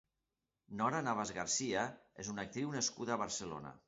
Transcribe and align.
Nora 0.79 1.01
Navas 1.07 1.31
Garcia 1.35 1.83
és 2.23 2.31
una 2.33 2.45
actriu 2.47 2.73
nascuda 2.77 3.15
a 3.17 3.19
Barcelona. 3.25 3.75